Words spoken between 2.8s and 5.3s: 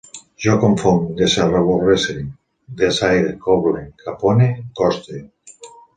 desaire, coble, capone, coste